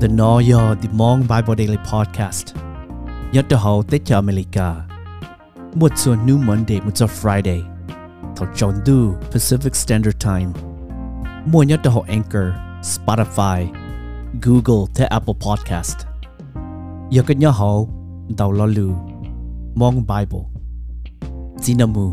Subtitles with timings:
[0.00, 2.54] The Noyo The Mong Bible Daily Podcast.
[3.32, 4.74] Nhớ cho hậu tế cho America.
[5.74, 7.62] Một số New Monday, một số Friday.
[8.36, 8.74] Thảo chọn
[9.32, 10.52] Pacific Standard Time.
[11.52, 12.44] Mua nhớ cho Anchor,
[12.82, 13.66] Spotify,
[14.42, 15.96] Google tới Apple Podcast.
[17.10, 17.90] Nhớ cái nhớ hậu,
[18.38, 18.66] Đầu lo
[19.74, 20.44] Mong Bible.
[21.56, 22.12] Zinamu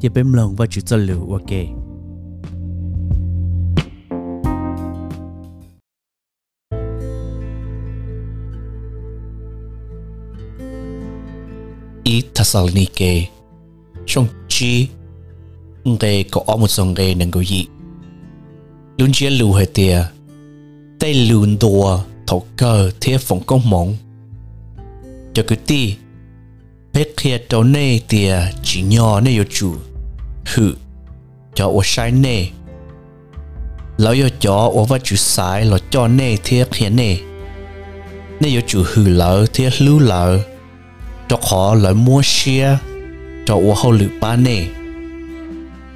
[0.00, 1.77] Nhớ bếm lòng và chữ cho lưu, ok.
[12.08, 13.28] I Thessalonike
[14.06, 14.88] trong chi
[15.84, 17.66] nghe có ở một dòng nghe nâng yi
[18.98, 20.02] luôn chia lù hệ tia.
[20.98, 23.96] Tay lùn đùa, thổ cơ thế phòng công mộng
[25.34, 25.94] cho cứ ti
[26.92, 29.74] bé kia đầu nê tia, chỉ nhỏ nê yo chủ.
[30.54, 30.74] Hự,
[31.54, 32.46] cho ô sai nê.
[33.98, 37.16] Lão yo cho ô vật chủ sai lo cho nê thế kia nê.
[38.40, 40.38] Nê yo chủ hự lão thế lưu lão
[41.28, 42.78] cho khó lại mua xe,
[43.46, 44.66] cho ô hậu lự ba nè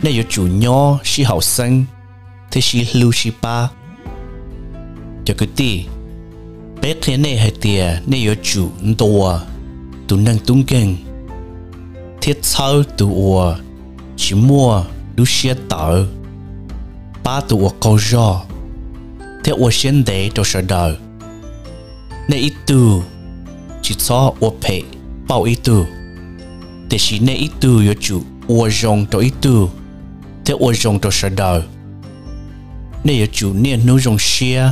[0.03, 1.85] nè có chủ nhỏ si hậu sinh
[2.51, 3.69] thì si lưu si ba.
[5.25, 5.85] Cho cái tì
[6.83, 9.41] bé thế nè hay tìa nè có chủ đùa
[10.09, 10.97] tụ năng tung kinh
[12.21, 13.55] thiết sau tụ ô
[14.17, 14.85] chỉ mua
[15.17, 16.07] lưu xe tờ
[17.25, 18.43] ba tụ ô câu gió
[19.45, 20.97] thế ô xuyên đế cho sợ đời
[22.29, 23.03] nè ít tụ
[23.83, 24.83] chỉ cho ô phê
[25.29, 25.87] bảo ý tư.
[26.91, 29.69] Thế chỉ nên ý tư yo chủ ua rong cho ý tư.
[30.45, 31.63] Thế ua rong cho sợ đời
[33.05, 34.63] nên yo chủ nên nô rong xia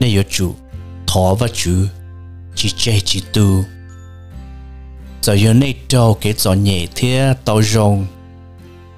[0.00, 0.54] nên yo chủ
[1.06, 1.72] thỏ và chủ
[2.54, 3.64] chỉ chơi chỉ tư.
[5.22, 8.06] Giờ yo nên trâu cái gió nhẹ thế tao rong.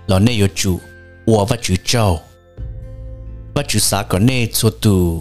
[0.06, 0.80] Là nên yo chủ
[1.26, 2.20] ua và chủ trâu
[3.54, 5.20] và chủ xã có nên cho tư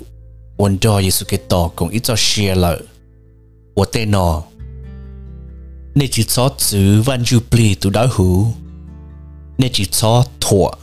[0.58, 2.80] ổn đo Giêsu cái tỏ cũng ít cho xia lợi
[3.76, 4.44] ua tên nó
[5.96, 8.54] nè chỉ cho chữ văn du pli tu đói hủ
[9.58, 10.78] nè chỉ cho thọ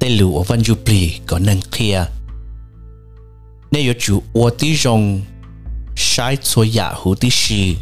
[0.00, 2.04] tên lũ văn du pli có năng kia.
[3.70, 5.20] Nè yếu chủ ô tí rong.
[5.96, 7.76] Sai cho dạ hủ tí shi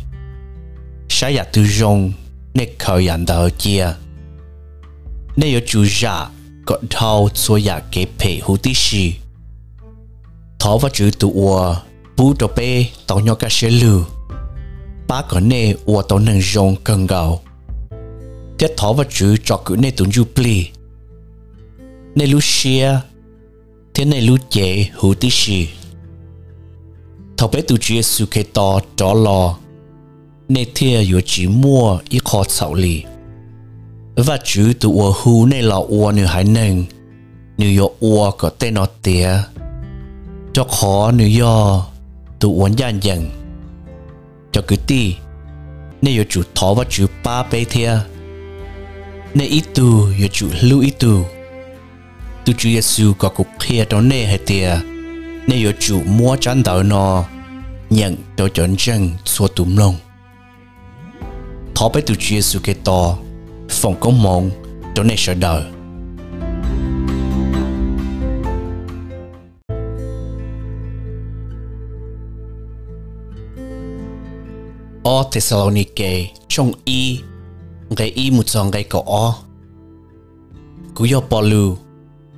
[1.08, 2.12] sai dạ tư rong.
[2.54, 3.94] Nè khởi yàn đào kia.
[5.36, 6.28] Nè yếu chủ dạ
[6.66, 9.14] có thao cho dạ kế phê hủ tí shi
[10.58, 11.74] thó và chữ tụ ô
[12.16, 14.02] bú đồ bê, tỏ nhau cả xe lưu
[15.08, 17.40] ba có nè ua tàu nâng rong cần gạo.
[18.58, 20.68] Tiết thó và chữ cho cứ nè tụi du pli.
[22.14, 23.00] Nè lu xia,
[23.94, 25.68] thế nè lu chế hữu tí xì.
[27.36, 29.56] Thầu bé tụi chúa sư kê to cho lò.
[30.48, 33.02] Nè thia yếu chỉ mua ít khó sạo lì.
[34.16, 36.84] Và chữ tụi ua hữu nè là ua nữ hải nâng.
[37.58, 39.28] Nữ yếu ua có tên nó tía.
[40.52, 41.82] Cho khó nữ yếu
[42.40, 43.30] tụi uốn dàn dần
[44.56, 45.16] cho cứ ti.
[46.02, 47.98] Nên yêu chủ thọ và chủ ba bê thia
[49.34, 51.26] nên ít tu yêu chủ lưu ít tu.
[52.44, 54.70] Tu chủ Giêsu có cục kia đó nè hay tia
[55.46, 57.24] nên yêu chủ mua chăn đầu nó,
[57.90, 59.94] nhận đồ chọn chân xua tụm lông
[61.74, 63.16] thọ bê tu chủ Giêsu cái to,
[63.70, 64.50] phòng công mong
[64.94, 65.62] đó nè sợ đời
[75.06, 77.20] o Thessalonike trong y
[77.96, 79.34] cái y một trong cái o.
[80.94, 81.76] Cú yo Paulu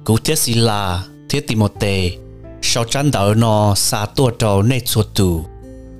[0.04, 2.10] cú Tesla thiết Timote
[2.62, 5.44] sau Chan đầu nó xa tua trâu nét Chu tù.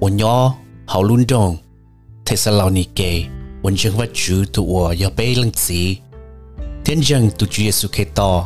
[0.01, 0.55] Ổn nhỏ
[0.87, 1.57] hậu luôn đông
[2.27, 3.25] Thessalonike
[3.63, 5.97] ổn chân vật chủ tụ ở yo bê lăng chỉ
[6.85, 8.45] thiên dân tụ chủ Giêsu Kitô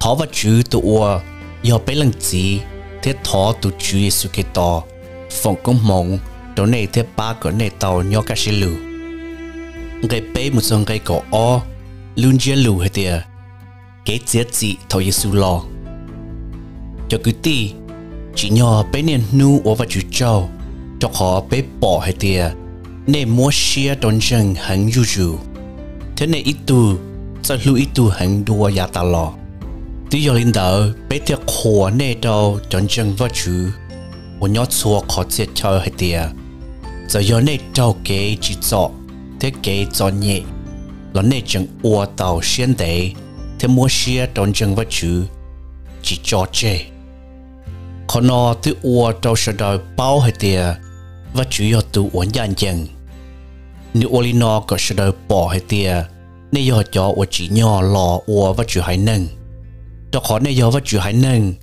[0.00, 1.20] thọ vật chủ tụ ở
[1.70, 2.60] yo bê lăng chỉ
[3.02, 4.82] thiết thọ tụ chủ Giêsu Kitô
[5.30, 6.18] phong công mong
[6.55, 8.69] đó này thế ba cái này tàu nhỏ cả xí lù
[10.09, 11.61] cái bé một số cái cổ o
[12.15, 13.21] luôn chia lù hết tiệt
[14.05, 15.61] cái chết gì thầu Giêsu lo
[17.09, 17.73] cho cứ ti
[18.35, 20.49] chỉ nhỏ bé nên nu ở và chú châu
[20.99, 22.51] cho họ bé bỏ hết tiệt
[23.07, 25.37] nên mua xe đón chân hắn yu yu
[26.17, 26.97] thế này ít tu
[27.43, 29.33] cho lưu ít tu hắn đua ya ta lo
[30.11, 33.51] tuy giờ linh đạo bé tiệt khổ nè đâu đón chân và chú
[34.39, 36.33] 我要做考这条黑的。
[37.08, 38.90] Giờ giờ này trâu kế chỉ cho
[39.40, 40.40] thế kế cho nhẹ.
[41.12, 43.14] Là này chẳng ua tàu xuyên đấy
[43.58, 45.24] thế mua xia trong chẳng vật chữ
[46.02, 46.80] chỉ cho chê.
[48.08, 50.74] Còn nó từ ua tàu sẽ đòi bao hết tiề
[51.34, 52.86] và chủ yếu từ uốn dàn dần
[53.94, 56.02] nếu ua nó có sẽ đòi bỏ hết tiề
[56.52, 59.26] nên giờ cho ua chỉ nhỏ lò ua và chủ hải nâng.
[60.12, 61.54] Đó khó nên giờ và chủ hải nâng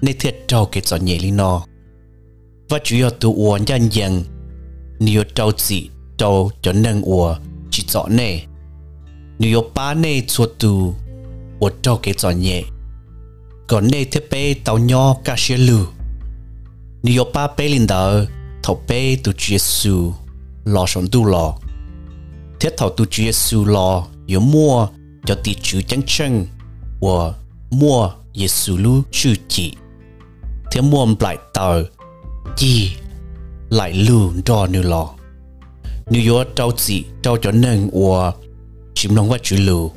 [0.00, 1.66] nên thiệt trâu kế cho nhẹ li nó
[2.68, 4.24] và chủ yếu tu ua nhân dân
[4.98, 7.36] nhiều trâu chỉ trâu cho nâng ua
[7.70, 8.42] chỉ rõ nè
[9.38, 10.94] nhiều ba nè chua tụ
[11.60, 12.62] ua trâu cái rõ nhẹ
[13.68, 15.78] còn nè thế bé tàu nhỏ cả xe lù
[17.02, 18.24] nhiều ba bé linh đạo
[18.62, 20.12] thầu bé tu chúa giêsu
[20.64, 21.54] lo sống tu lo.
[22.60, 24.88] Thế thầu tu chúa giêsu lo yếu mua
[25.26, 26.46] cho tỷ chủ chân chân
[27.00, 27.34] và
[27.70, 29.76] mua giêsu lu chữ chỉ
[30.72, 31.82] thế mua lại tàu
[32.56, 32.92] chỉ
[33.72, 35.10] lại lường cho nữ lò
[36.10, 38.32] nữ yếu trâu chỉ trâu cho nên và
[38.94, 39.90] chim lòng vật chữ lù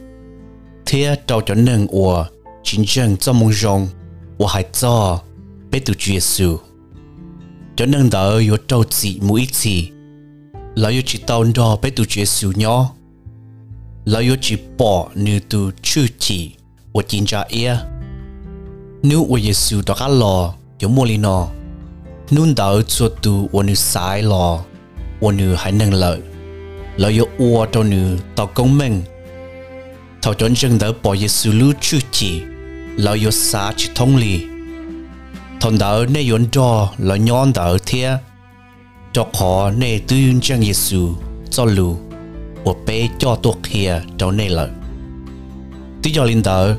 [0.85, 2.25] thế trâu cho nên và
[2.63, 3.87] chính chân cho mong rong
[4.37, 5.19] và hai cho
[5.71, 6.57] bé tu chúa sư
[7.75, 9.89] cho nên đó yếu trâu chỉ mũi chỉ.
[10.75, 12.91] Là yếu chỉ tao đó bé tu chúa sư nhỏ.
[14.05, 16.51] Là yếu chỉ bỏ nữ tu chữ chỉ
[16.93, 17.75] và chính cha ia
[19.03, 21.47] nếu và giêsu đó cả lò cho mua li nó
[22.31, 24.59] nun đỡ cho tu ô nữ sai lò
[25.21, 26.19] ô nữ hãy nâng lợi.
[26.97, 29.01] Lợi yếu ua cho nữ tao công minh
[30.25, 32.41] thảo chọn chân đỡ bỏ yếu sư lưu chữ chỉ,
[32.95, 34.41] lợi yếu xa chỉ thông lì.
[35.61, 38.17] Thằng đỡ nê yốn cho lợi nhon đỡ thia.
[39.13, 41.07] Cho khó nê tư yun chân yếu sư
[41.51, 41.97] cho lưu
[42.63, 44.69] và bê cho tuột kia cho nê lợi.
[46.03, 46.77] Tí cho linh đỡ,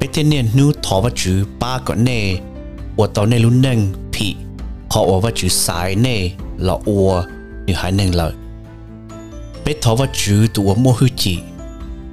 [0.00, 2.36] bê thiên niên nu thọ vật chữ ba con nê
[2.96, 4.36] và tao nê lưu nâng thị
[4.90, 7.24] họ ở vật chữ sai nè, là ua
[7.66, 8.32] như hai nâng lợi
[9.64, 11.38] bé thọ vật chữ tụ ở mô hư chỉ.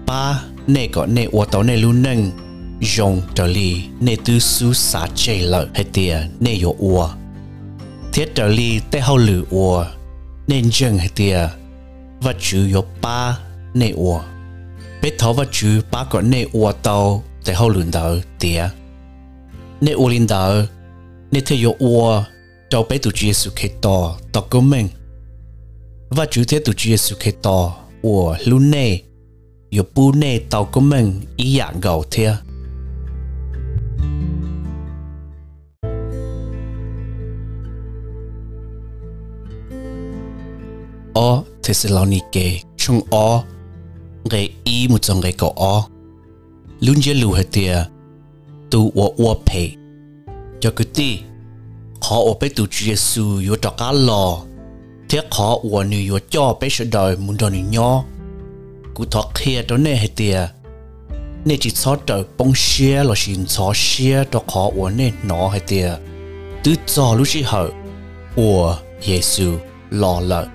[0.05, 2.31] Ba, nè có nè và tàu nè lưu nâng.
[2.81, 5.67] Dòng trở lì, nè tư su xả chê lợi.
[5.73, 7.09] Hay tìa, nè yo ua
[8.13, 9.85] thiết trở lì tê hậu lử ua
[10.47, 11.49] nên dân hay tìa.
[12.21, 13.37] Vật chữ yo ba,
[13.73, 14.21] nè ua
[15.01, 18.69] bé thọ vật chữ ba có nè ua tàu tê hậu lử đỡ tìa.
[19.81, 20.65] Nè ua linh đỡ
[21.31, 22.23] nè thê yo ua
[22.69, 24.87] cho bé tụi chúa giêsu khi to tao có mình.
[26.09, 29.01] Và chủ thế tụi chúa giêsu khi to ua luôn nè
[29.77, 32.35] yo bu này tao của mình, ý dạng gầu thế
[41.13, 43.43] o Thessalonike, chung o
[44.23, 45.87] ngai i mu chong ngai ko o.
[46.79, 47.85] Lun je hết hetia
[48.71, 49.69] tu wo wo pe
[50.59, 51.19] cho cái ti
[52.09, 54.37] khó ở bên tụ chúa giêsu yo trọ cá lò.
[55.09, 56.19] Thế khó ở nữ yo
[57.19, 58.03] muốn cho nữ nhỏ
[58.93, 60.49] cú thọ kia đó hết tiệt
[61.45, 61.97] nè chỉ xó
[62.37, 65.11] bông xe là xin xó xe cho khó ở nè
[65.49, 65.91] hết tiệt
[66.63, 67.69] tứ cho lúc chỉ hở
[68.35, 69.57] của giêsu
[69.89, 70.47] lò lợn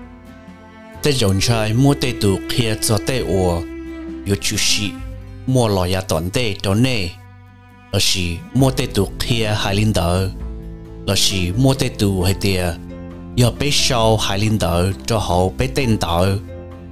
[1.03, 3.61] tê rộng trai, mua tê tụ kia cho tê ủa
[4.27, 4.83] yo chú sĩ,
[5.47, 6.01] mua lò ya
[6.33, 7.09] tê đó nè
[7.91, 9.93] ở sĩ, mua tê tụ kia hai linh
[11.05, 12.73] là chỉ mua tê tù hay tìa.
[13.35, 16.37] Giờ bé sau hai linh đỡ cho họ bé tên đỡ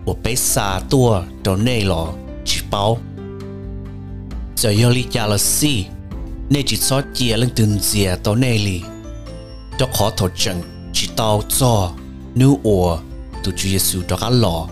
[0.06, 2.08] và bé xa tua cho nê lọ
[2.46, 2.98] chỉ bao
[4.56, 5.86] giờ giờ lý cha là si
[6.50, 8.82] nê chỉ xót chia lên từng dìa tao nê lì.
[9.80, 10.62] Cho khó thổ chừng
[10.94, 11.92] chỉ tao cho
[12.36, 12.98] nữ ủa
[13.44, 14.68] tụi chú Giêsu cho cá lọ.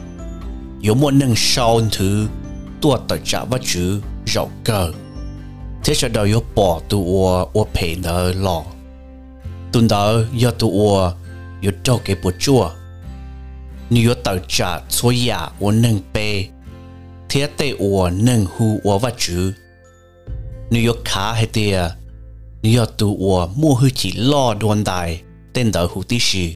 [0.81, 2.27] Yếu muốn nâng sau thứ
[2.81, 4.91] tua tờ trả vắt chú rộng cờ
[5.83, 8.63] thế cho đời yếu bỏ tụi ủa ủa phê nở lọ
[9.71, 11.11] tuần đó có tu ua
[11.63, 12.71] có cho cái bộ chua
[13.89, 16.47] nếu có tờ trả số nhà ua nâng bê
[17.29, 19.53] thế tê ua nâng hu ua vật chữ
[20.71, 21.89] nếu có khá hay tìa
[22.61, 25.21] nếu có tu ua mua hư chỉ lo đoàn đài
[25.53, 26.55] tên đó hữu tí sĩ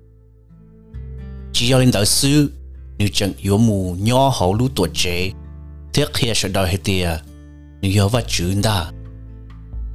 [1.53, 2.51] chỉ có lên đạo sư
[2.97, 5.31] nếu chẳng yếu mù nhỏ hậu lũ tuổi trẻ
[5.93, 7.09] thế khi sẽ đòi hay tiền
[7.81, 8.91] nếu yếu vật chữ đa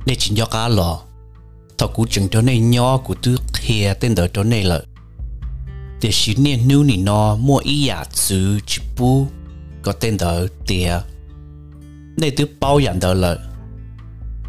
[0.07, 1.01] nên chỉ cho cá lò
[1.79, 4.83] thọ cú chừng chỗ này, nhỏ của tư kia tên đó chỗ này là
[6.03, 9.27] để xin nè nu nỉ nó, mua ý giả chữ chữ bu
[9.83, 11.01] có tên đó tìa
[12.17, 13.37] này tư bao nhận đó là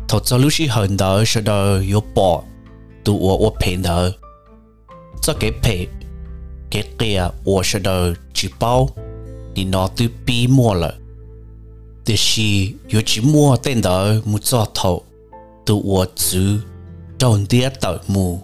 [0.08, 2.44] thọ cho lúc xí hận đó sau đó yếu bỏ
[3.04, 4.10] tụ ua ua phèn đó.
[5.22, 5.86] Cho cái phè
[6.72, 8.90] cái kia ua sau đó chữ bao,
[9.56, 10.94] thì nó tư bi mua là,
[12.08, 14.98] để xí yếu chữ mua tên đó, mua cho thọ
[15.66, 16.60] tụ ua chữ
[17.20, 18.42] trong tia tờ mù,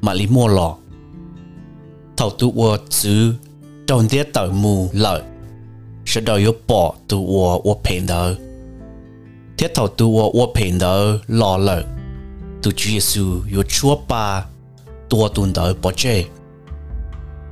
[0.00, 0.76] mà lý mua lọ.
[2.16, 3.34] Thầu tu ua chứ
[3.86, 5.22] trong tia tờ mù lợi.
[6.06, 8.36] Sẽ đòi yếu bỏ tu ua ua phèn đỡ
[9.58, 11.84] thiết thầu tu ua ua phèn đỡ lọ lợi.
[12.62, 14.44] Từ Chúa Giêsu yếu chúa ba,
[15.10, 16.24] tua tuần đỡ bỏ chê.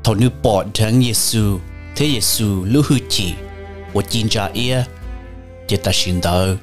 [0.05, 1.59] Thầu nữ bỏ thằng Giêsu
[1.97, 3.33] thế Giêsu lưu hư chỉ
[3.93, 4.85] và chín cha ia
[5.69, 6.57] chỉ ta xin đỡ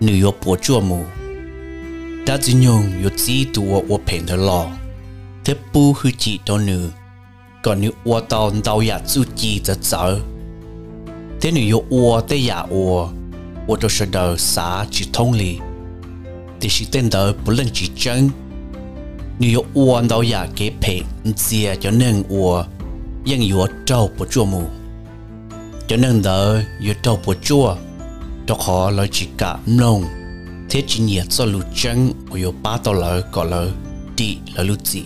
[0.00, 1.04] nữ yếu bỏ chúa mù
[2.28, 4.66] ta chỉ nhung yo chỉ tu wo pen de lo
[5.44, 6.90] thế bu hư chỉ đó nữ
[7.62, 10.16] còn nữ wo tao tao ya zu chỉ za cháu,
[11.40, 13.08] thế nữ yo wo te ya wo
[13.66, 15.58] wo to sha da sa chỉ thông lý
[16.60, 18.30] thì chỉ tên đó bu lần chỉ chân
[19.38, 21.00] nữ yo wo tao ya kế pe
[21.36, 22.64] chia cho nên wo
[23.26, 24.62] yang yo trâu bu chua mu
[25.88, 26.54] cho nên đó
[26.88, 27.76] yo trâu bu chua
[28.46, 30.17] đó khó lo chỉ cả mông
[30.70, 33.70] thế chỉ nhẹ cho lũ chân của yêu ba tàu lỡ có lỡ
[34.16, 35.02] đi lỡ lũ gì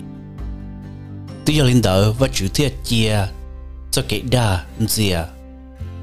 [1.45, 3.27] tuy giờ lên đỡ và chủ thế chia
[3.93, 5.25] cho cái đa dìa,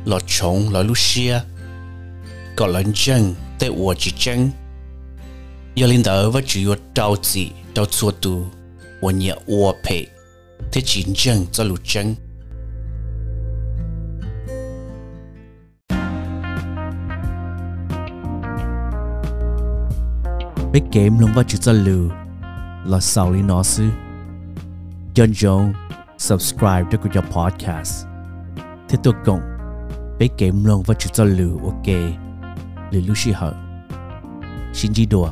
[0.04, 1.40] lọ chống lọ lũ xia.
[2.56, 4.50] Có lỡ chân tế ủa chỉ chân.
[5.74, 8.44] Giờ lên đỡ và chủ yêu trao gì trao chua tù,
[9.00, 10.06] ủa nhẹ ủa phê
[10.72, 12.14] thế chỉ chân cho lũ chân.
[20.72, 22.08] Biết game luôn vào chữ cho lù
[22.84, 23.88] là sau lý nó sư
[25.14, 25.72] chân dòng
[26.18, 28.06] subscribe cho cái podcast
[28.88, 29.40] thế tôi cộng
[30.18, 31.86] biết game luôn vào chữ cho lù ok.
[32.90, 33.54] Lì lúc xí hở
[34.72, 35.30] xin chỉ đùa?